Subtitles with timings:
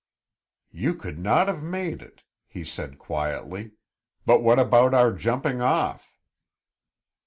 [0.71, 3.73] "You could not have made it," he said quietly.
[4.25, 6.11] "But what about our jumping off?"